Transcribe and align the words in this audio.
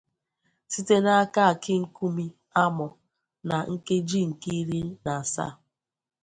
site 0.71 0.95
n'aka 1.03 1.41
Akinkunmi 1.51 2.25
Amoo 2.63 2.97
na 3.47 3.57
nkeji 3.73 4.19
nke 4.29 4.51
iri 4.59 4.81
na 5.03 5.11
asaa 5.21 5.53